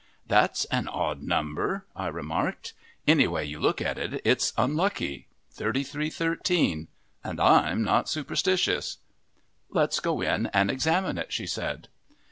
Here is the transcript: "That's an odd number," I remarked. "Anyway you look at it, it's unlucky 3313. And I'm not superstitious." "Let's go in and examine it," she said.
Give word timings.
"That's 0.25 0.65
an 0.71 0.87
odd 0.87 1.21
number," 1.21 1.85
I 1.95 2.07
remarked. 2.07 2.73
"Anyway 3.07 3.45
you 3.45 3.59
look 3.59 3.79
at 3.83 3.99
it, 3.99 4.19
it's 4.25 4.51
unlucky 4.57 5.27
3313. 5.51 6.87
And 7.23 7.39
I'm 7.39 7.83
not 7.83 8.09
superstitious." 8.09 8.97
"Let's 9.69 9.99
go 9.99 10.21
in 10.21 10.47
and 10.47 10.71
examine 10.71 11.19
it," 11.19 11.31
she 11.31 11.45
said. 11.45 11.87